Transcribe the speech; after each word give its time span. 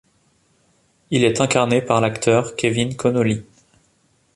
Il 1.11 1.23
est 1.23 1.41
incarné 1.41 1.79
par 1.79 2.01
l'acteur 2.01 2.55
Kevin 2.55 2.95
Connolly. 2.95 3.43